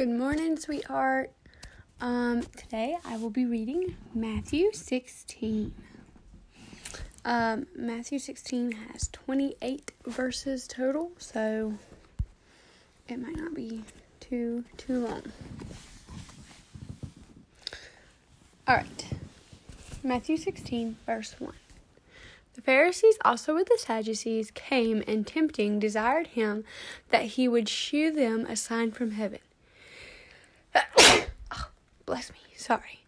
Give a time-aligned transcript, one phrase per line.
[0.00, 1.30] Good morning, sweetheart.
[2.00, 5.74] Um, today I will be reading Matthew 16.
[7.26, 11.74] Um, Matthew 16 has 28 verses total, so
[13.08, 13.84] it might not be
[14.20, 15.22] too too long.
[18.66, 19.06] All right.
[20.02, 21.52] Matthew 16 verse 1.
[22.54, 26.64] The Pharisees also with the Sadducees came and tempting desired him
[27.10, 29.40] that he would shew them a sign from heaven.
[30.74, 31.26] Oh,
[32.06, 33.00] bless me, sorry.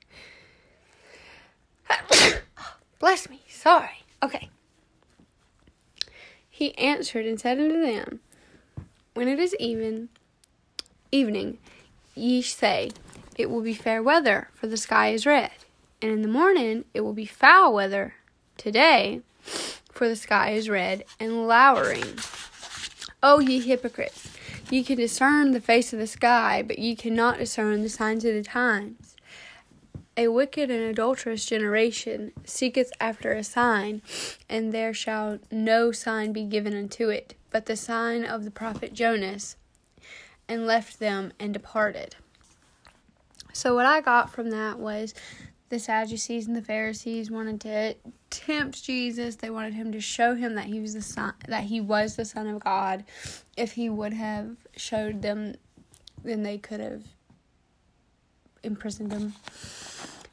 [2.99, 4.05] bless me, sorry.
[4.23, 4.51] Okay.
[6.49, 8.21] He answered and said unto them,
[9.15, 10.11] When it is even
[11.11, 11.59] evening,
[12.15, 12.91] ye say,
[13.37, 15.51] It will be fair weather, for the sky is red.
[16.01, 18.15] And in the morning it will be foul weather
[18.57, 19.23] today,
[19.93, 22.19] for the sky is red and lowering.
[23.23, 24.32] O ye hypocrites!
[24.73, 28.33] Ye can discern the face of the sky, but you cannot discern the signs of
[28.33, 29.17] the times.
[30.17, 34.01] A wicked and adulterous generation seeketh after a sign,
[34.49, 38.95] and there shall no sign be given unto it, but the sign of the prophet
[38.95, 39.57] Jonas,
[40.49, 42.17] and left them and departed.
[43.53, 45.13] So, what I got from that was
[45.73, 47.95] the Sadducees and the Pharisees wanted to
[48.29, 49.37] tempt Jesus.
[49.37, 52.27] They wanted him to show him that he was the son that he was the
[52.27, 53.05] son of God.
[53.57, 55.55] If he would have showed them
[56.23, 57.05] then they could have
[58.63, 59.33] imprisoned him.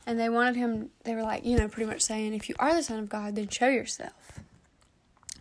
[0.05, 2.75] And they wanted him they were like, you know, pretty much saying if you are
[2.75, 4.41] the son of God, then show yourself.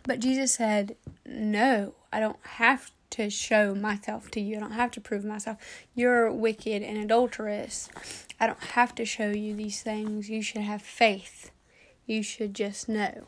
[0.03, 4.57] But Jesus said, "No, I don't have to show myself to you.
[4.57, 5.57] I don't have to prove myself.
[5.95, 7.89] You're wicked and adulterous.
[8.39, 10.29] I don't have to show you these things.
[10.29, 11.51] You should have faith.
[12.05, 13.25] You should just know.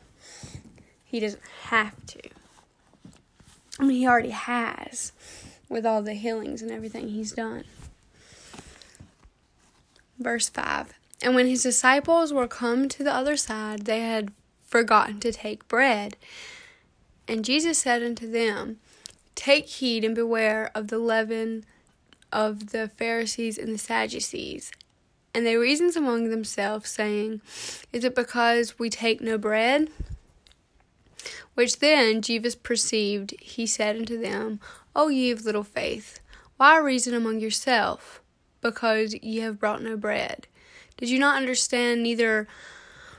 [1.04, 2.20] He doesn't have to.
[3.78, 5.12] I mean, he already has
[5.68, 7.64] with all the healings and everything he's done.
[10.18, 14.32] Verse 5 And when his disciples were come to the other side, they had
[14.64, 16.16] forgotten to take bread.
[17.28, 18.78] And Jesus said unto them,
[19.34, 21.64] Take heed and beware of the leaven
[22.32, 24.72] of the Pharisees and the Sadducees.
[25.34, 27.40] And they reasoned among themselves, saying,
[27.92, 29.88] Is it because we take no bread?
[31.54, 34.60] Which then Jesus perceived, he said unto them,
[34.94, 36.20] O ye of little faith,
[36.56, 38.22] why reason among yourself,
[38.60, 40.46] because ye have brought no bread?
[40.96, 42.46] Did you not understand neither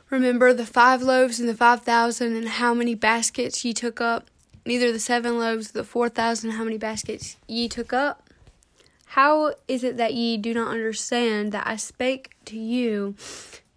[0.10, 4.30] remember the five loaves and the five thousand, and how many baskets ye took up?
[4.66, 8.30] Neither the seven loaves, the four thousand, how many baskets ye took up?
[9.08, 13.16] How is it that ye do not understand that I spake to you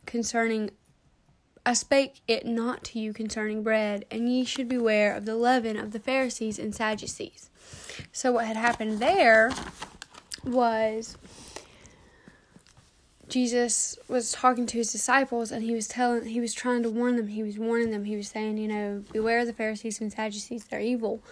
[0.07, 0.71] concerning
[1.67, 5.77] I spake it not to you concerning bread, and ye should beware of the leaven
[5.77, 7.51] of the Pharisees and Sadducees.
[8.13, 9.51] So what had happened there
[10.45, 11.17] was
[13.28, 17.16] Jesus was talking to his disciples and he was telling he was trying to warn
[17.16, 20.12] them, he was warning them, he was saying, you know, beware of the Pharisees and
[20.12, 21.22] Sadducees, they're evil.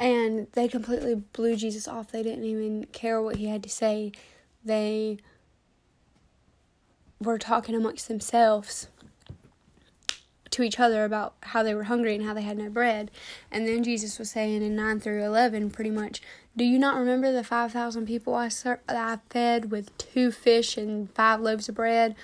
[0.00, 2.12] And they completely blew Jesus off.
[2.12, 4.12] They didn't even care what he had to say.
[4.64, 5.18] They
[7.20, 8.88] were talking amongst themselves
[10.50, 13.10] to each other about how they were hungry and how they had no bread.
[13.50, 16.22] And then Jesus was saying in 9 through 11, pretty much,
[16.58, 21.08] Do you not remember the 5,000 people I, ser- I fed with two fish and
[21.14, 22.16] five loaves of bread?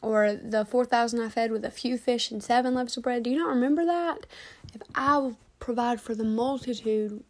[0.00, 3.24] Or the 4,000 I fed with a few fish and seven loaves of bread?
[3.24, 4.26] Do you not remember that?
[4.72, 7.24] If I will provide for the multitude,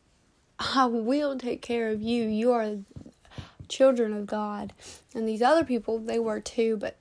[0.59, 2.29] I will take care of you.
[2.29, 2.77] You are
[3.69, 4.75] children of God.
[5.15, 6.99] And these other people, they were too, but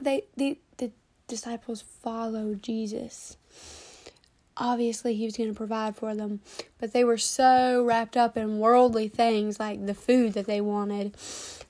[0.00, 0.90] they, the, the
[1.28, 3.36] disciples followed Jesus.
[4.56, 6.40] Obviously, he was going to provide for them,
[6.78, 11.16] but they were so wrapped up in worldly things like the food that they wanted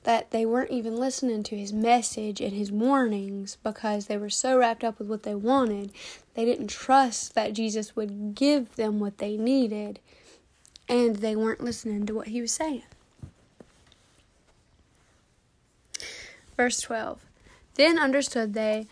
[0.05, 4.57] that they weren't even listening to his message and his warnings because they were so
[4.57, 5.91] wrapped up with what they wanted.
[6.35, 9.99] They didn't trust that Jesus would give them what they needed,
[10.87, 12.83] and they weren't listening to what he was saying.
[16.55, 17.19] Verse 12
[17.73, 18.87] Then understood they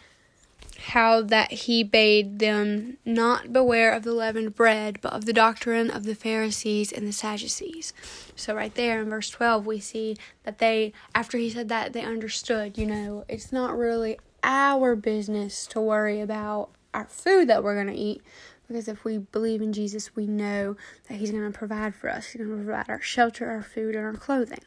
[0.88, 5.90] how that he bade them not beware of the leavened bread, but of the doctrine
[5.90, 7.94] of the Pharisees and the Sadducees.
[8.36, 12.04] So, right there in verse 12, we see that they, after he said that, they
[12.04, 17.76] understood, you know, it's not really our business to worry about our food that we're
[17.76, 18.22] going to eat.
[18.68, 20.76] Because if we believe in Jesus, we know
[21.08, 22.28] that He's going to provide for us.
[22.28, 24.64] He's going to provide our shelter, our food, and our clothing.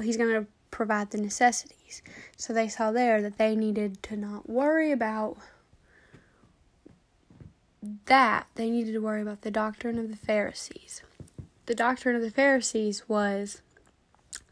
[0.00, 2.02] He's going to provide the necessities.
[2.36, 5.36] So they saw there that they needed to not worry about
[8.06, 8.48] that.
[8.56, 11.02] They needed to worry about the doctrine of the Pharisees.
[11.66, 13.62] The doctrine of the Pharisees was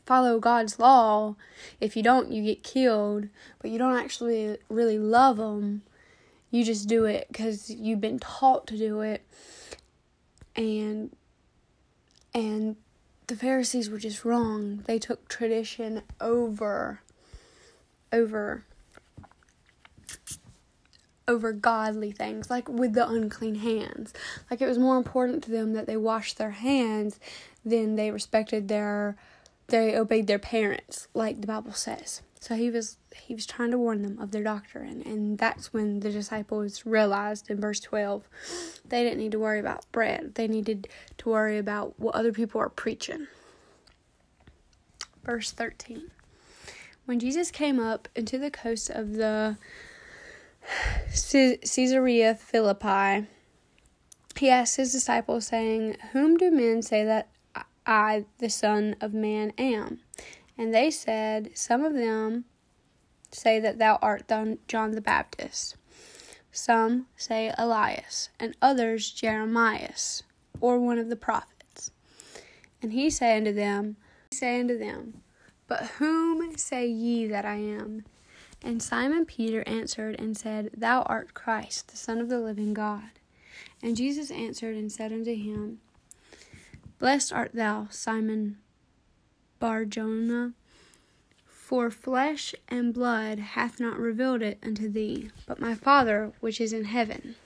[0.06, 1.36] follow God's law.
[1.80, 3.28] If you don't, you get killed,
[3.60, 5.82] but you don't actually really love them.
[6.50, 9.24] You just do it because you've been taught to do it.
[10.54, 11.16] And
[12.34, 12.76] and
[13.30, 14.82] the Pharisees were just wrong.
[14.86, 17.00] They took tradition over
[18.12, 18.64] over
[21.28, 24.12] over godly things, like with the unclean hands.
[24.50, 27.20] Like it was more important to them that they washed their hands
[27.64, 29.16] than they respected their
[29.68, 32.22] they obeyed their parents, like the Bible says.
[32.40, 36.00] So he was he was trying to warn them of their doctrine, and that's when
[36.00, 38.26] the disciples realized in verse twelve
[38.88, 40.34] they didn't need to worry about bread.
[40.36, 40.88] They needed
[41.18, 43.26] to worry about what other people are preaching.
[45.22, 46.10] Verse thirteen.
[47.04, 49.58] When Jesus came up into the coast of the
[51.12, 53.26] Caesarea Philippi,
[54.36, 57.28] he asked his disciples, saying, Whom do men say that
[57.84, 60.00] I, the Son of Man, am?
[60.60, 62.44] And they said, Some of them
[63.32, 64.30] say that thou art
[64.68, 65.78] John the Baptist,
[66.52, 70.22] some say Elias, and others Jeremias,
[70.60, 71.92] or one of the prophets.
[72.82, 73.96] And he said unto them,
[74.32, 75.22] Say unto them,
[75.66, 78.04] But whom say ye that I am?
[78.62, 83.12] And Simon Peter answered and said, Thou art Christ, the Son of the living God.
[83.82, 85.80] And Jesus answered and said unto him,
[86.98, 88.58] Blessed art thou, Simon
[89.60, 90.54] Barjona,
[91.46, 96.72] for flesh and blood hath not revealed it unto thee, but my Father which is
[96.72, 97.36] in heaven.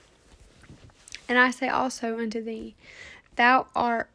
[1.29, 2.75] And I say also unto thee,
[3.37, 4.09] Thou art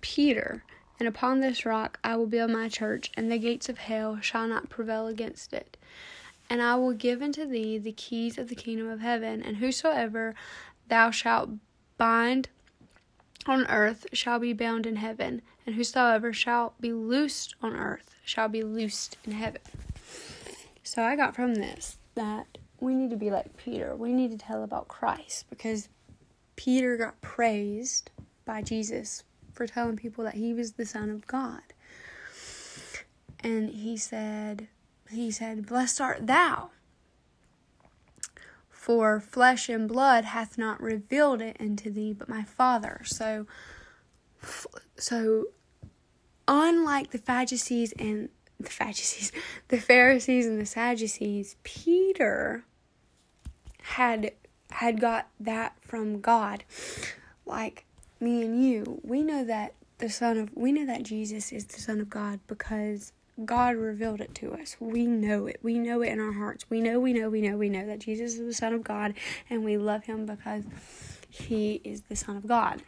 [0.00, 0.62] Peter,
[1.00, 4.46] and upon this rock I will build my church, and the gates of hell shall
[4.46, 5.76] not prevail against it.
[6.48, 10.34] And I will give unto thee the keys of the kingdom of heaven, and whosoever
[10.88, 11.50] thou shalt
[11.96, 12.48] bind
[13.46, 18.48] on earth shall be bound in heaven, and whosoever shall be loosed on earth shall
[18.48, 19.60] be loosed in heaven.
[20.82, 23.94] So I got from this that we need to be like Peter.
[23.94, 25.88] We need to tell about Christ because
[26.56, 28.10] Peter got praised
[28.44, 31.62] by Jesus for telling people that he was the Son of God.
[33.42, 34.68] And he said,
[35.10, 36.70] he said, Blessed art thou,
[38.68, 43.00] for flesh and blood hath not revealed it unto thee, but my Father.
[43.04, 43.46] So,
[44.96, 45.46] so
[46.48, 48.28] unlike the Pharisees and
[48.58, 49.32] the Pharisees,
[49.68, 52.64] the Pharisees and the Sadducees, Peter
[53.82, 54.32] had
[54.70, 56.64] had got that from God.
[57.44, 57.84] Like
[58.20, 61.80] me and you, we know that the son of we know that Jesus is the
[61.80, 63.12] son of God because
[63.44, 64.76] God revealed it to us.
[64.80, 65.60] We know it.
[65.62, 66.66] We know it in our hearts.
[66.68, 69.14] We know, we know, we know, we know that Jesus is the Son of God
[69.48, 70.64] and we love him because
[71.28, 72.82] he is the Son of God.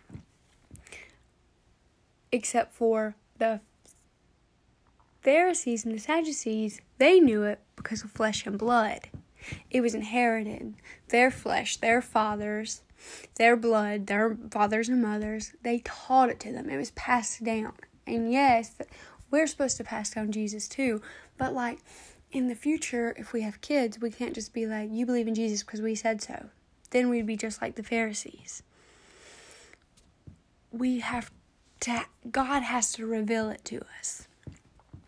[2.32, 3.60] Except for the
[5.20, 9.08] Pharisees and the Sadducees, they knew it because of flesh and blood.
[9.70, 10.74] It was inherited.
[11.08, 12.82] Their flesh, their fathers,
[13.36, 16.70] their blood, their fathers and mothers, they taught it to them.
[16.70, 17.74] It was passed down.
[18.06, 18.76] And yes,
[19.30, 21.02] we're supposed to pass down Jesus too.
[21.38, 21.78] But like
[22.30, 25.34] in the future, if we have kids, we can't just be like, you believe in
[25.34, 26.48] Jesus because we said so.
[26.90, 28.62] Then we'd be just like the Pharisees.
[30.70, 31.30] We have
[31.82, 34.26] to, God has to reveal it to us.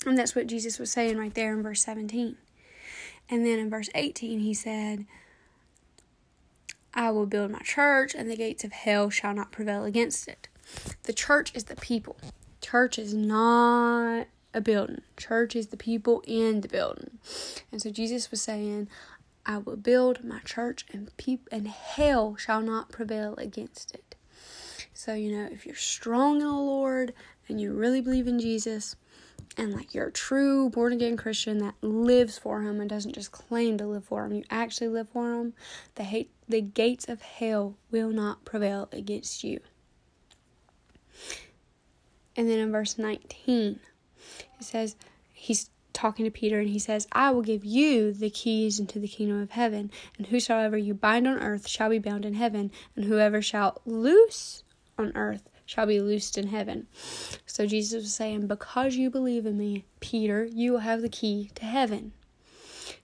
[0.07, 2.37] And that's what Jesus was saying right there in verse 17.
[3.31, 5.07] And then in verse 18, he said,
[6.93, 10.49] I will build my church, and the gates of hell shall not prevail against it.
[11.05, 12.17] The church is the people.
[12.61, 15.03] Church is not a building.
[15.17, 17.19] Church is the people in the building.
[17.73, 18.89] And so Jesus was saying,
[19.45, 24.14] I will build my church and people and hell shall not prevail against it.
[24.97, 27.15] So, you know, if you're strong in the Lord
[27.49, 28.95] and you really believe in Jesus
[29.57, 33.33] and like you're a true born again Christian that lives for him and doesn't just
[33.33, 35.53] claim to live for him, you actually live for him,
[35.97, 39.61] the hate the gates of hell will not prevail against you.
[42.37, 43.81] And then in verse 19,
[44.61, 44.97] it says,
[45.33, 49.09] he's talking to Peter and he says, I will give you the keys into the
[49.09, 53.07] kingdom of heaven, and whosoever you bind on earth shall be bound in heaven, and
[53.07, 54.64] whoever shall loose
[54.99, 56.87] on earth shall be loosed in heaven.
[57.47, 61.51] So Jesus was saying, Because you believe in me, Peter, you will have the key
[61.55, 62.13] to heaven.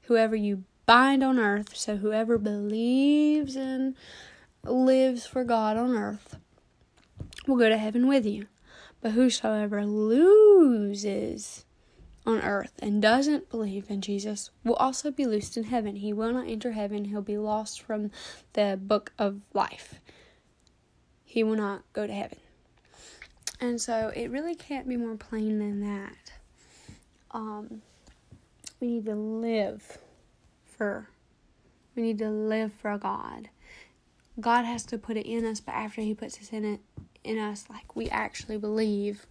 [0.02, 3.94] Whoever you bind on earth, so whoever believes and
[4.64, 6.36] lives for God on earth,
[7.46, 8.46] will go to heaven with you.
[9.00, 11.64] But whosoever loses
[12.26, 15.96] on earth and doesn't believe in Jesus will also be loosed in heaven.
[15.96, 18.10] He will not enter heaven, he'll be lost from
[18.52, 20.00] the book of life.
[21.30, 22.38] He will not go to heaven.
[23.60, 26.32] And so it really can't be more plain than that.
[27.30, 27.82] um,
[28.80, 29.98] we need to live
[30.64, 31.08] for
[31.94, 33.48] we need to live for God.
[34.40, 36.80] God has to put it in us, but after He puts it in it
[37.22, 39.26] in us, like we actually believe,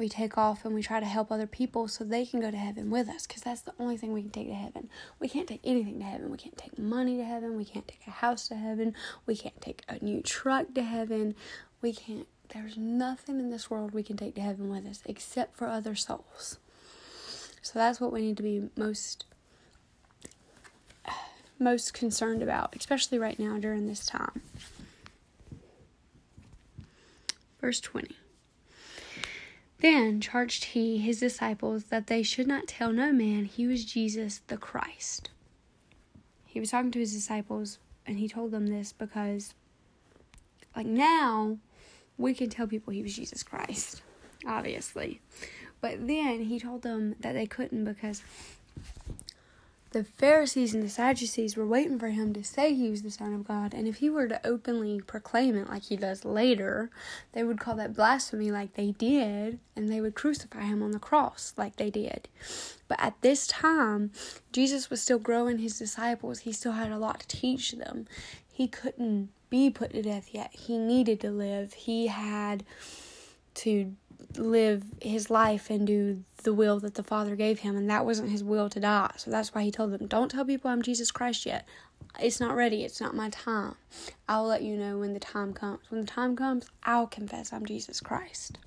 [0.00, 2.56] we take off and we try to help other people so they can go to
[2.56, 4.88] heaven with us, because that's the only thing we can take to heaven.
[5.20, 6.30] We can't take anything to heaven.
[6.30, 7.54] We can't take money to heaven.
[7.54, 8.94] We can't take a house to heaven.
[9.26, 11.34] We can't take a new truck to heaven.
[11.82, 12.26] We can't.
[12.48, 15.94] There's nothing in this world we can take to heaven with us except for other
[15.94, 16.56] souls.
[17.60, 19.26] So that's what we need to be most
[21.58, 24.40] most concerned about, especially right now during this time.
[27.60, 28.16] Verse 20.
[29.80, 34.42] Then charged he his disciples that they should not tell no man he was Jesus
[34.46, 35.30] the Christ.
[36.44, 39.54] He was talking to his disciples and he told them this because,
[40.76, 41.58] like, now
[42.18, 44.02] we can tell people he was Jesus Christ,
[44.46, 45.22] obviously.
[45.80, 48.22] But then he told them that they couldn't because
[49.92, 53.34] the Pharisees and the Sadducees were waiting for him to say he was the Son
[53.34, 56.90] of God, and if he were to openly proclaim it like he does later,
[57.32, 61.00] they would call that blasphemy like they did, and they would crucify him on the
[61.00, 62.28] cross like they did.
[62.86, 64.12] But at this time,
[64.52, 68.06] Jesus was still growing his disciples, he still had a lot to teach them.
[68.52, 71.72] He couldn't be put to death yet, he needed to live.
[71.72, 72.62] He had
[73.54, 73.96] to
[74.36, 78.30] live his life and do the will that the Father gave him, and that wasn't
[78.30, 79.10] his will to die.
[79.16, 81.66] So that's why he told them, Don't tell people I'm Jesus Christ yet.
[82.18, 82.84] It's not ready.
[82.84, 83.74] It's not my time.
[84.28, 85.80] I'll let you know when the time comes.
[85.90, 88.58] When the time comes, I'll confess I'm Jesus Christ.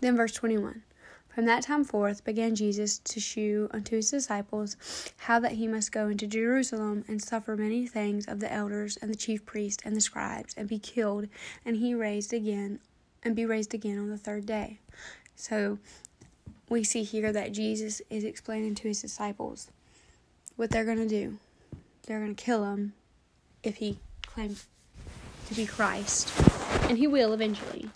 [0.00, 0.82] Then, verse 21
[1.28, 4.76] From that time forth began Jesus to shew unto his disciples
[5.18, 9.10] how that he must go into Jerusalem and suffer many things of the elders and
[9.10, 11.28] the chief priests and the scribes, and be killed,
[11.64, 12.80] and he raised again
[13.24, 14.78] and be raised again on the third day.
[15.36, 15.78] So
[16.68, 19.68] we see here that Jesus is explaining to his disciples
[20.56, 21.38] what they're going to do.
[22.06, 22.94] They're going to kill him
[23.62, 24.66] if he claims
[25.48, 26.32] to be Christ.
[26.88, 27.88] And he will eventually.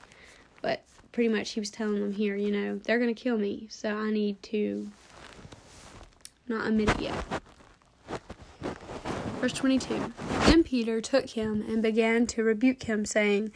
[0.62, 3.66] But pretty much he was telling them here, you know, they're going to kill me.
[3.70, 4.90] So I need to
[6.48, 7.24] not admit it yet.
[9.40, 10.12] Verse 22
[10.46, 13.52] Then Peter took him and began to rebuke him, saying,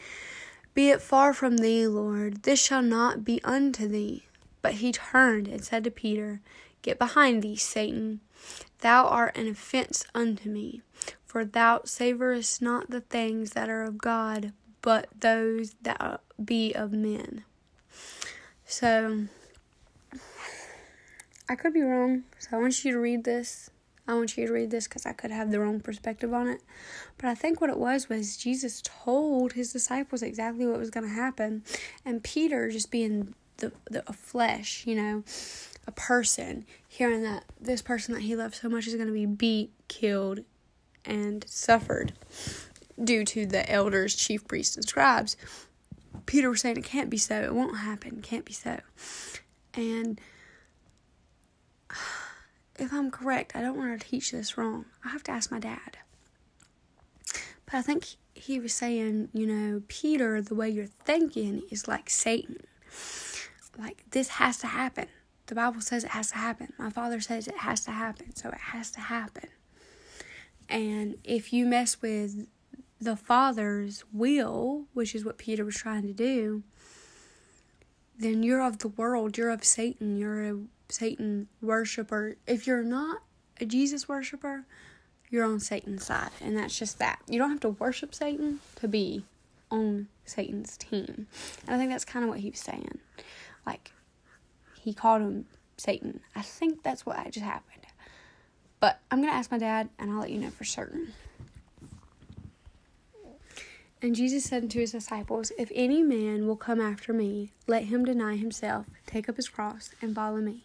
[0.73, 4.27] be it far from thee, Lord, this shall not be unto thee.
[4.61, 6.39] But he turned and said to Peter,
[6.81, 8.21] Get behind thee, Satan.
[8.79, 10.81] Thou art an offense unto me,
[11.25, 16.91] for thou savorest not the things that are of God, but those that be of
[16.91, 17.43] men.
[18.65, 19.25] So,
[21.49, 23.70] I could be wrong, so I want you to read this
[24.07, 26.61] I want you to read this because I could have the wrong perspective on it.
[27.17, 31.07] But I think what it was was Jesus told his disciples exactly what was going
[31.07, 31.63] to happen,
[32.03, 35.23] and Peter just being the the a flesh, you know,
[35.87, 39.25] a person, hearing that this person that he loved so much is going to be
[39.25, 40.41] beat, killed,
[41.05, 42.13] and suffered
[43.01, 45.37] due to the elders, chief priests, and scribes.
[46.25, 47.41] Peter was saying it can't be so.
[47.41, 48.21] It won't happen.
[48.21, 48.79] Can't be so.
[49.73, 50.19] And
[52.81, 54.85] if I'm correct, I don't want to teach this wrong.
[55.05, 55.97] I have to ask my dad.
[57.65, 62.09] But I think he was saying, you know, Peter, the way you're thinking is like
[62.09, 62.57] Satan.
[63.77, 65.07] Like, this has to happen.
[65.45, 66.73] The Bible says it has to happen.
[66.77, 68.35] My father says it has to happen.
[68.35, 69.49] So it has to happen.
[70.67, 72.47] And if you mess with
[72.99, 76.63] the Father's will, which is what Peter was trying to do,
[78.17, 79.37] then you're of the world.
[79.37, 80.17] You're of Satan.
[80.17, 80.59] You're a
[80.91, 82.35] Satan worshiper.
[82.47, 83.21] If you're not
[83.59, 84.65] a Jesus worshiper,
[85.29, 86.31] you're on Satan's side.
[86.41, 87.21] And that's just that.
[87.27, 89.25] You don't have to worship Satan to be
[89.69, 91.27] on Satan's team.
[91.65, 92.99] And I think that's kind of what he was saying.
[93.65, 93.91] Like,
[94.81, 95.45] he called him
[95.77, 96.19] Satan.
[96.35, 97.85] I think that's what just happened.
[98.79, 101.13] But I'm going to ask my dad, and I'll let you know for certain.
[104.01, 108.03] And Jesus said unto his disciples, If any man will come after me, let him
[108.03, 110.63] deny himself, take up his cross, and follow me.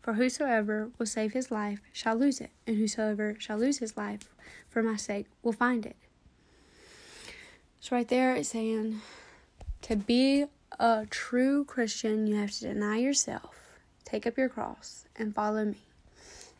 [0.00, 4.28] For whosoever will save his life shall lose it, and whosoever shall lose his life
[4.68, 5.96] for my sake will find it.
[7.80, 9.00] So, right there, it's saying
[9.82, 10.46] to be
[10.78, 13.54] a true Christian, you have to deny yourself,
[14.04, 15.78] take up your cross, and follow me.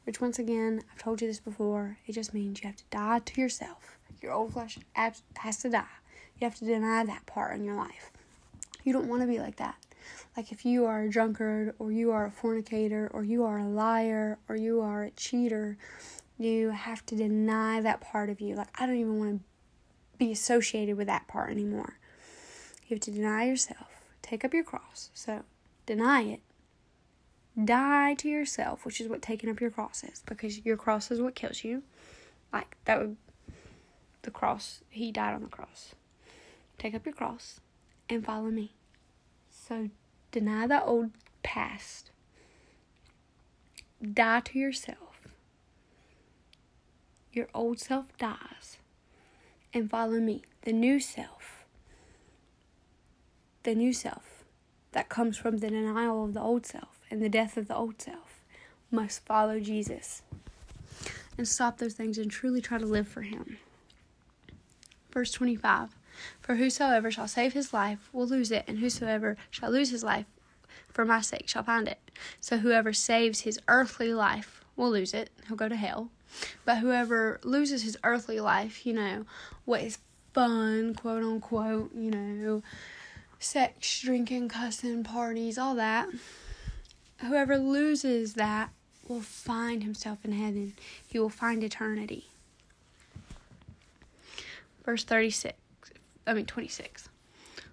[0.04, 3.20] Which, once again, I've told you this before, it just means you have to die
[3.20, 3.98] to yourself.
[4.22, 5.84] Your old flesh has to die.
[6.38, 8.10] You have to deny that part in your life.
[8.82, 9.76] You don't want to be like that.
[10.36, 13.68] Like if you are a drunkard or you are a fornicator or you are a
[13.68, 15.76] liar or you are a cheater,
[16.38, 18.54] you have to deny that part of you.
[18.54, 21.98] Like I don't even want to be associated with that part anymore.
[22.86, 23.86] You have to deny yourself.
[24.22, 25.10] Take up your cross.
[25.14, 25.42] So
[25.86, 26.40] deny it
[27.64, 31.20] die to yourself, which is what taking up your cross is, because your cross is
[31.20, 31.82] what kills you.
[32.52, 33.16] Like, that would,
[34.22, 35.94] the cross, he died on the cross.
[36.78, 37.60] Take up your cross
[38.08, 38.72] and follow me.
[39.50, 39.90] So,
[40.30, 41.10] deny the old
[41.42, 42.10] past,
[44.02, 45.28] die to yourself.
[47.32, 48.78] Your old self dies,
[49.72, 51.64] and follow me, the new self.
[53.62, 54.44] The new self
[54.92, 58.00] that comes from the denial of the old self and the death of the old
[58.00, 58.40] self
[58.90, 60.22] must follow Jesus
[61.36, 63.58] and stop those things and truly try to live for Him.
[65.12, 65.94] Verse 25
[66.40, 70.26] For whosoever shall save his life will lose it, and whosoever shall lose his life
[70.88, 71.98] for my sake shall find it.
[72.40, 76.10] So whoever saves his earthly life will lose it, he'll go to hell.
[76.64, 79.24] But whoever loses his earthly life, you know,
[79.64, 79.98] what is
[80.32, 82.62] fun, quote unquote, you know,
[83.38, 86.08] sex, drinking, cussing, parties, all that.
[87.18, 88.70] Whoever loses that
[89.08, 90.74] will find himself in heaven.
[91.06, 92.26] He will find eternity.
[94.84, 95.56] Verse 36,
[96.26, 97.08] I mean 26.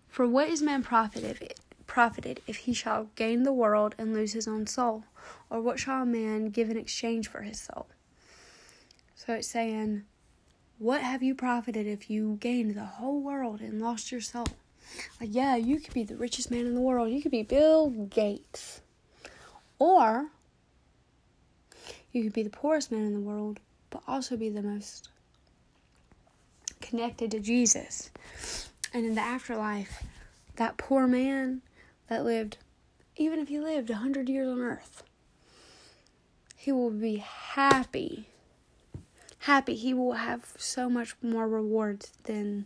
[0.07, 1.53] For what is man profited,
[1.85, 5.03] profited if he shall gain the world and lose his own soul?
[5.49, 7.87] Or what shall a man give in exchange for his soul?
[9.15, 10.03] So it's saying,
[10.79, 14.47] What have you profited if you gained the whole world and lost your soul?
[15.19, 17.11] Like, yeah, you could be the richest man in the world.
[17.11, 18.81] You could be Bill Gates.
[19.79, 20.27] Or
[22.11, 25.09] you could be the poorest man in the world, but also be the most
[26.81, 28.11] connected to Jesus.
[28.93, 30.03] And in the afterlife,
[30.55, 31.61] that poor man
[32.07, 32.57] that lived,
[33.15, 35.03] even if he lived a hundred years on earth,
[36.55, 38.27] he will be happy.
[39.39, 39.75] Happy.
[39.75, 42.65] He will have so much more rewards than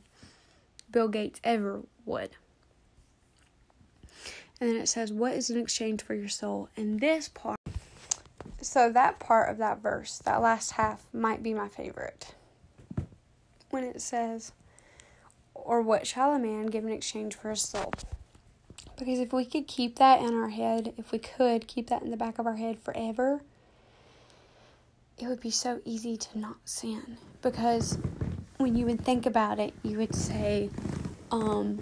[0.89, 2.32] Bill Gates ever would.
[4.60, 6.70] And then it says, What is in exchange for your soul?
[6.77, 7.60] And this part,
[8.62, 12.36] so that part of that verse, that last half, might be my favorite.
[13.71, 14.51] When it says,
[15.55, 17.91] Or what shall a man give in exchange for his soul?
[18.97, 22.12] Because if we could keep that in our head, if we could keep that in
[22.12, 23.41] the back of our head forever,
[25.17, 27.17] it would be so easy to not sin.
[27.41, 27.97] Because
[28.57, 30.69] when you would think about it, you would say,
[31.31, 31.81] um,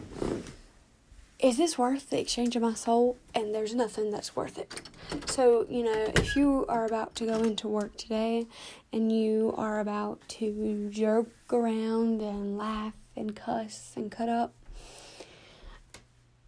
[1.39, 3.17] is this worth the exchange of my soul?
[3.33, 4.81] And there's nothing that's worth it.
[5.25, 8.45] So, you know, if you are about to go into work today
[8.91, 14.53] and you are about to joke around and laugh and cuss and cut up,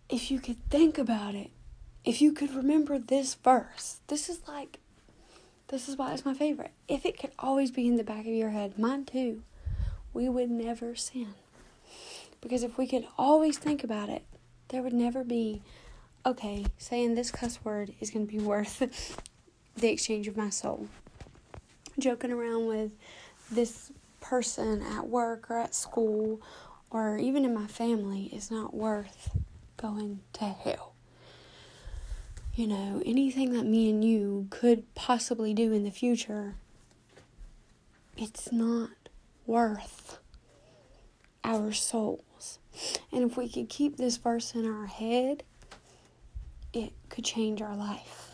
[0.10, 1.52] if you could think about it,
[2.04, 4.80] if you could remember this verse, this is like,
[5.70, 6.72] this is why it's my favorite.
[6.90, 9.44] If it could always be in the back of your head, mine too,
[10.14, 11.36] we would never sin.
[12.42, 14.26] Because if we could always think about it,
[14.72, 15.62] there would never be,
[16.26, 18.80] okay, saying this cuss word is going to be worth
[19.76, 20.88] the exchange of my soul.
[22.00, 22.92] Joking around with
[23.52, 26.42] this person at work or at school
[26.90, 29.38] or even in my family is not worth
[29.78, 30.94] going to hell.
[32.56, 36.56] You know, anything that me and you could possibly do in the future,
[38.18, 38.92] it's not
[39.46, 40.20] worth
[41.44, 42.24] our soul.
[43.12, 45.44] And if we could keep this verse in our head,
[46.74, 48.32] it could change our life.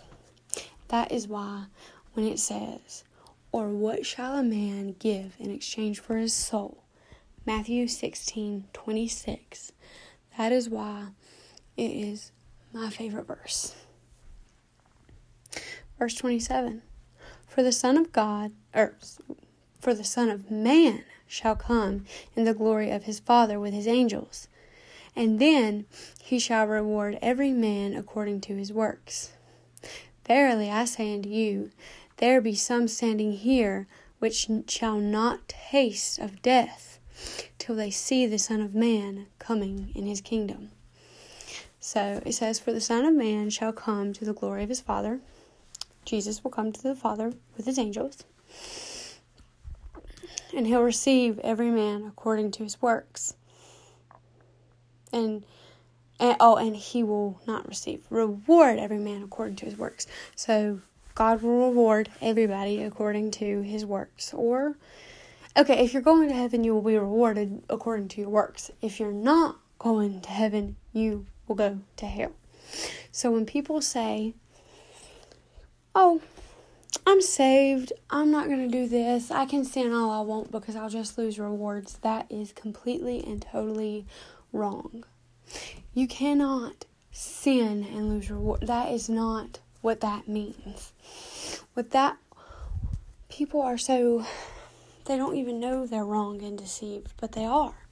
[0.89, 1.65] That is why
[2.13, 3.03] when it says,
[3.51, 6.83] Or what shall a man give in exchange for his soul?
[7.45, 9.71] Matthew 16 26.
[10.37, 11.07] That is why
[11.75, 12.31] it is
[12.73, 13.75] my favorite verse.
[15.97, 16.81] Verse 27
[17.47, 18.95] For the Son of God, or
[19.79, 23.87] for the Son of Man shall come in the glory of his Father with his
[23.87, 24.47] angels.
[25.15, 25.85] And then
[26.23, 29.31] he shall reward every man according to his works.
[30.25, 31.71] Verily I say unto you,
[32.17, 33.87] there be some standing here
[34.19, 36.99] which shall not taste of death
[37.57, 40.71] till they see the Son of Man coming in his kingdom.
[41.79, 44.81] So it says, For the Son of Man shall come to the glory of his
[44.81, 45.19] Father.
[46.05, 48.23] Jesus will come to the Father with his angels
[50.57, 53.35] and he'll receive every man according to his works.
[55.13, 55.45] And,
[56.19, 60.07] and oh, and he will not receive reward every man according to his works.
[60.35, 60.81] So
[61.13, 64.33] God will reward everybody according to his works.
[64.33, 64.75] Or
[65.55, 68.71] okay, if you're going to heaven, you will be rewarded according to your works.
[68.81, 72.31] If you're not going to heaven, you will go to hell.
[73.11, 74.33] So when people say,
[75.93, 76.21] "Oh,
[77.07, 77.93] I'm saved.
[78.09, 79.31] I'm not going to do this.
[79.31, 81.97] I can sin all I want because I'll just lose rewards.
[81.99, 84.05] That is completely and totally
[84.51, 85.05] wrong.
[85.93, 88.67] You cannot sin and lose reward.
[88.67, 90.91] That is not what that means.
[91.75, 92.17] With that,
[93.29, 94.25] people are so,
[95.05, 97.87] they don't even know they're wrong and deceived, but they are.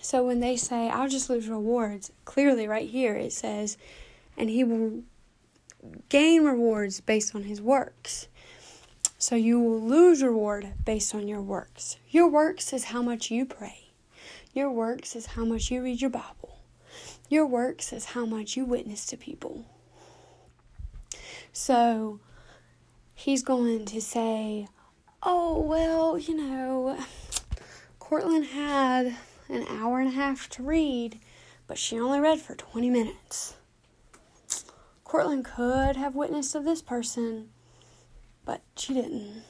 [0.00, 3.76] So when they say, I'll just lose rewards, clearly right here it says,
[4.38, 5.02] and he will
[6.08, 8.28] gain rewards based on his works.
[9.18, 11.96] So you will lose reward based on your works.
[12.10, 13.90] Your works is how much you pray.
[14.52, 16.58] Your works is how much you read your Bible.
[17.28, 19.64] Your works is how much you witness to people.
[21.52, 22.20] So
[23.14, 24.68] he's going to say,
[25.22, 26.98] Oh, well, you know,
[28.00, 29.16] Cortland had
[29.48, 31.20] an hour and a half to read,
[31.66, 33.54] but she only read for 20 minutes.
[35.12, 37.50] Cortland could have witnessed of this person,
[38.46, 39.42] but she didn't.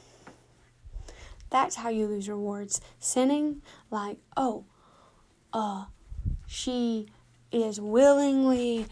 [1.49, 2.81] That's how you lose rewards.
[2.99, 4.65] Sinning, like, oh,
[5.53, 5.85] uh,
[6.45, 7.07] she
[7.49, 8.87] is willingly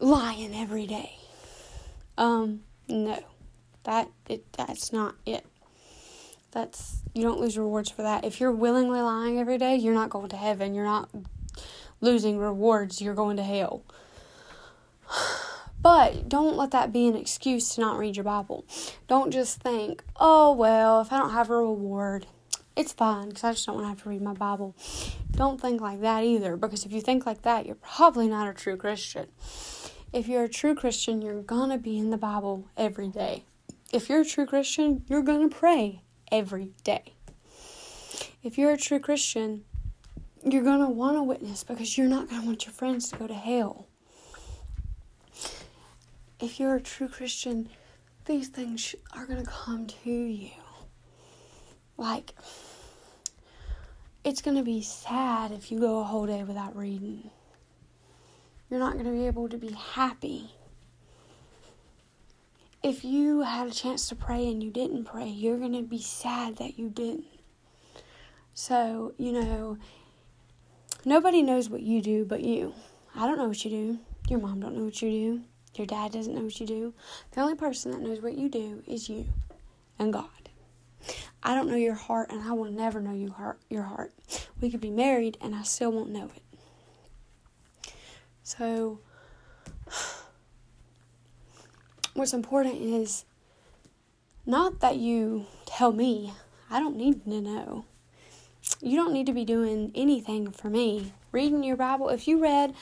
[0.00, 1.14] lying every day.
[2.18, 3.22] Um, no.
[3.84, 5.46] That it that's not it.
[6.50, 8.24] That's you don't lose rewards for that.
[8.24, 10.74] If you're willingly lying every day, you're not going to heaven.
[10.74, 11.10] You're not
[12.00, 13.00] losing rewards.
[13.00, 13.84] You're going to hell.
[15.82, 18.66] But don't let that be an excuse to not read your Bible.
[19.08, 22.26] Don't just think, oh, well, if I don't have a reward,
[22.76, 24.76] it's fine because I just don't want to have to read my Bible.
[25.30, 28.52] Don't think like that either because if you think like that, you're probably not a
[28.52, 29.28] true Christian.
[30.12, 33.44] If you're a true Christian, you're going to be in the Bible every day.
[33.92, 37.14] If you're a true Christian, you're going to pray every day.
[38.42, 39.64] If you're a true Christian,
[40.44, 43.16] you're going to want to witness because you're not going to want your friends to
[43.16, 43.86] go to hell
[46.40, 47.68] if you're a true Christian,
[48.24, 50.50] these things are going to come to you.
[51.96, 52.34] Like,
[54.24, 57.30] it's going to be sad if you go a whole day without reading.
[58.70, 60.54] You're not going to be able to be happy.
[62.82, 66.00] If you had a chance to pray and you didn't pray, you're going to be
[66.00, 67.26] sad that you didn't.
[68.54, 69.76] So, you know,
[71.04, 72.74] nobody knows what you do but you.
[73.14, 73.98] I don't know what you do.
[74.28, 75.42] Your mom don't know what you do.
[75.74, 76.94] Your dad doesn't know what you do.
[77.32, 79.26] The only person that knows what you do is you
[79.98, 80.28] and God.
[81.42, 83.60] I don't know your heart, and I will never know your heart.
[83.70, 84.12] Your heart.
[84.60, 87.92] We could be married, and I still won't know it.
[88.42, 88.98] So,
[92.14, 93.24] what's important is
[94.44, 96.32] not that you tell me.
[96.70, 97.84] I don't need to know.
[98.80, 101.12] You don't need to be doing anything for me.
[101.32, 102.08] Reading your Bible.
[102.08, 102.74] If you read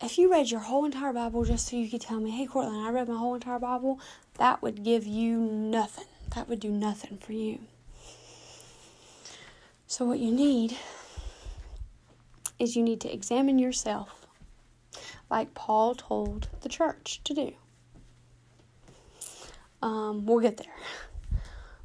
[0.00, 2.86] if you read your whole entire Bible just so you could tell me, hey, Cortland,
[2.86, 3.98] I read my whole entire Bible,
[4.38, 6.06] that would give you nothing.
[6.34, 7.60] That would do nothing for you.
[9.86, 10.76] So, what you need
[12.58, 14.26] is you need to examine yourself
[15.30, 17.52] like Paul told the church to do.
[19.82, 20.66] Um, we'll get there.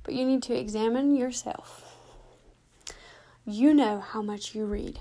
[0.04, 1.98] But you need to examine yourself.
[3.46, 5.00] You know how much you read,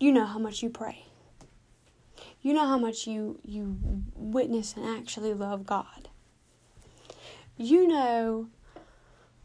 [0.00, 1.04] you know how much you pray
[2.44, 3.76] you know how much you you
[4.14, 6.08] witness and actually love God.
[7.56, 8.48] You know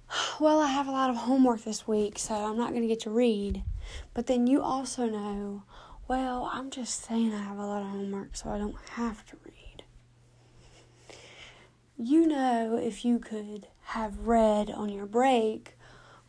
[0.39, 3.01] well, I have a lot of homework this week, so I'm not going to get
[3.01, 3.63] to read.
[4.13, 5.63] But then you also know,
[6.07, 9.37] well, I'm just saying I have a lot of homework, so I don't have to
[9.45, 9.83] read.
[11.97, 15.75] You know, if you could have read on your break,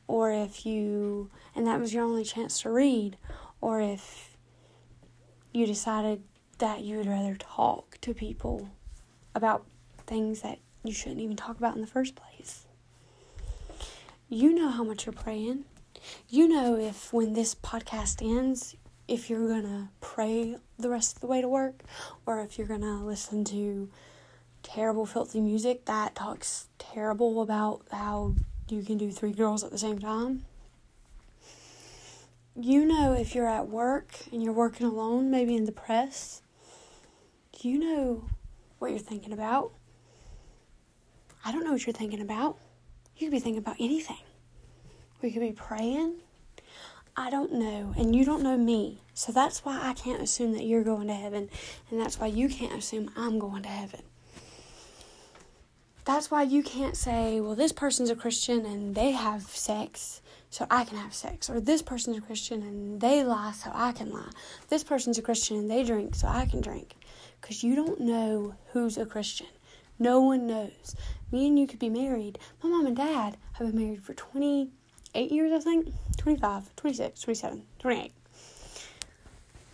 [0.06, 3.16] or if you, and that was your only chance to read,
[3.60, 4.36] or if
[5.52, 6.22] you decided
[6.60, 8.68] that you would rather talk to people
[9.34, 9.66] about
[10.06, 12.66] things that you shouldn't even talk about in the first place.
[14.28, 15.64] You know how much you're praying.
[16.28, 18.76] You know if when this podcast ends,
[19.08, 21.82] if you're gonna pray the rest of the way to work
[22.24, 23.90] or if you're gonna listen to
[24.62, 28.34] terrible, filthy music that talks terrible about how
[28.68, 30.44] you can do three girls at the same time
[32.56, 36.42] you know if you're at work and you're working alone, maybe in the press,
[37.64, 38.24] you know
[38.78, 39.72] what you're thinking about.
[41.44, 42.58] I don't know what you're thinking about.
[43.16, 44.18] You could be thinking about anything.
[45.22, 46.16] We could be praying.
[47.16, 47.94] I don't know.
[47.96, 49.02] And you don't know me.
[49.14, 51.50] So that's why I can't assume that you're going to heaven.
[51.90, 54.02] And that's why you can't assume I'm going to heaven.
[56.04, 60.66] That's why you can't say, well, this person's a Christian and they have sex, so
[60.70, 61.50] I can have sex.
[61.50, 64.30] Or this person's a Christian and they lie, so I can lie.
[64.70, 66.94] This person's a Christian and they drink, so I can drink
[67.40, 69.48] because you don't know who's a Christian.
[69.98, 70.94] No one knows.
[71.30, 72.38] Me and you could be married.
[72.62, 75.92] My mom and dad have been married for 28 years, I think.
[76.16, 78.12] 25, 26, 27, 28.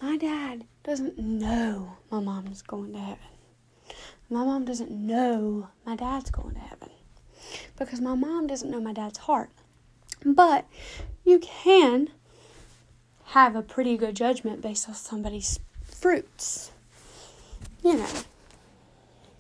[0.03, 3.19] My dad doesn't know my mom's going to heaven.
[4.29, 6.91] My mom doesn't know my dad's going to heaven
[7.79, 9.51] because my mom doesn't know my dad's heart.
[10.25, 10.67] But
[11.25, 12.11] you can
[13.27, 16.73] have a pretty good judgment based on somebody's fruits.
[17.87, 18.09] You know,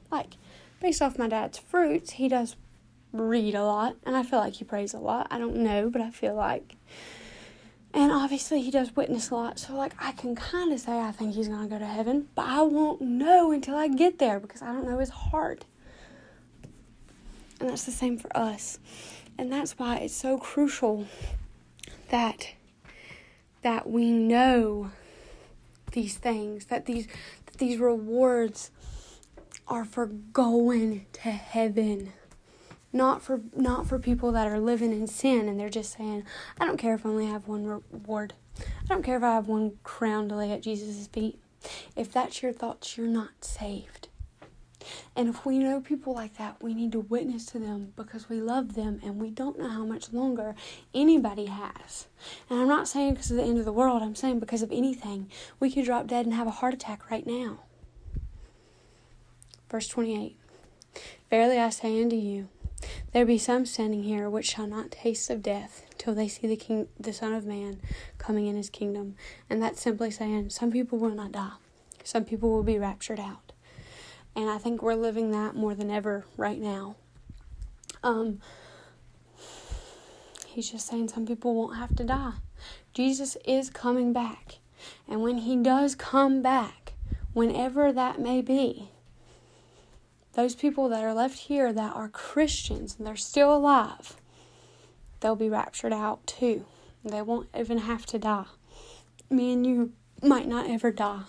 [0.09, 0.35] like
[0.80, 2.54] based off my dad's fruits, he does
[3.12, 5.26] read a lot, and I feel like he prays a lot.
[5.32, 6.76] I don't know, but I feel like.
[7.92, 11.11] And obviously, he does witness a lot, so like I can kind of say I
[11.11, 14.62] think he's gonna go to heaven, but I won't know until I get there because
[14.62, 15.64] I don't know his heart.
[17.59, 18.78] And that's the same for us.
[19.37, 21.09] And that's why it's so crucial
[22.11, 22.52] that
[23.62, 24.92] that we know
[25.90, 27.09] these things, that these
[27.58, 28.70] these rewards
[29.68, 32.12] are for going to heaven.
[32.92, 36.24] Not for not for people that are living in sin and they're just saying,
[36.58, 38.32] I don't care if I only have one reward.
[38.58, 41.38] I don't care if I have one crown to lay at Jesus' feet.
[41.94, 44.05] If that's your thoughts, you're not saved.
[45.14, 48.40] And if we know people like that, we need to witness to them because we
[48.40, 50.55] love them and we don't know how much longer
[50.94, 52.07] anybody has.
[52.49, 54.72] And I'm not saying because of the end of the world, I'm saying because of
[54.72, 55.31] anything.
[55.61, 57.61] We could drop dead and have a heart attack right now.
[59.70, 60.37] Verse 28
[61.31, 62.49] Verily I say unto you,
[63.12, 66.57] there be some standing here which shall not taste of death till they see the
[66.57, 67.81] king the Son of Man
[68.18, 69.16] coming in his kingdom.
[69.49, 71.53] And that's simply saying some people will not die.
[72.05, 73.45] Some people will be raptured out.
[74.37, 76.94] And I think we're living that more than ever right now.
[78.03, 78.40] Um
[80.46, 82.35] he's just saying some people won't have to die.
[82.92, 84.59] Jesus is coming back.
[85.09, 86.92] And when he does come back,
[87.33, 88.90] whenever that may be,
[90.35, 94.16] those people that are left here that are Christians and they're still alive,
[95.20, 96.66] they'll be raptured out too.
[97.05, 98.46] They won't even have to die.
[99.31, 101.22] Me and you might not ever die.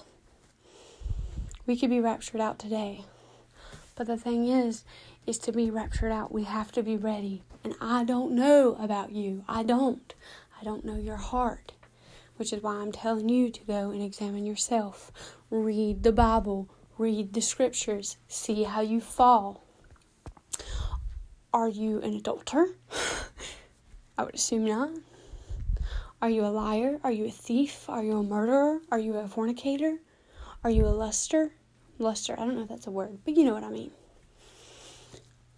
[1.68, 3.06] We could be raptured out today.
[3.96, 4.84] But the thing is,
[5.28, 7.44] is to be raptured out, we have to be ready.
[7.64, 9.44] And I don't know about you.
[9.48, 10.14] I don't.
[10.60, 11.74] I don't know your heart.
[12.38, 15.12] Which is why I'm telling you to go and examine yourself.
[15.52, 19.64] Read the Bible read the scriptures, see how you fall.
[21.54, 22.70] Are you an adulterer?
[24.18, 24.90] I would assume not.
[26.22, 27.00] Are you a liar?
[27.04, 27.88] Are you a thief?
[27.88, 28.80] Are you a murderer?
[28.92, 30.00] Are you a fornicator?
[30.64, 31.52] Are you a luster?
[32.00, 33.92] Luster, I don't know if that's a word, but you know what I mean.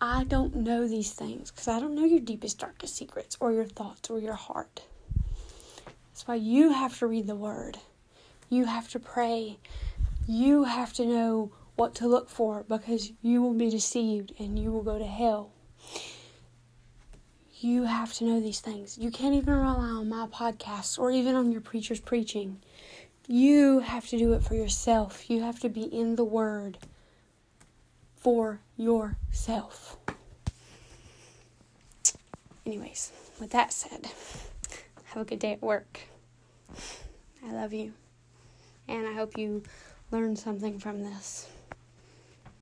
[0.02, 3.66] I don't know these things because I don't know your deepest, darkest secrets or your
[3.66, 4.84] thoughts or your heart.
[5.86, 7.78] That's why you have to read the word.
[8.50, 9.58] You have to pray
[10.30, 14.72] you have to know what to look for because you will be deceived and you
[14.72, 15.50] will go to hell.
[17.60, 18.96] You have to know these things.
[18.96, 22.62] You can't even rely on my podcasts or even on your preacher's preaching.
[23.32, 25.30] You have to do it for yourself.
[25.30, 26.80] You have to be in the Word
[28.16, 29.98] for yourself.
[32.66, 34.10] Anyways, with that said,
[35.04, 36.00] have a good day at work.
[37.46, 37.94] I love you.
[38.88, 39.62] And I hope you
[40.10, 41.48] learn something from this.